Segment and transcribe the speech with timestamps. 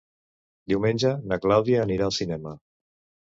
[0.71, 2.55] Diumenge na Clàudia anirà al cinema.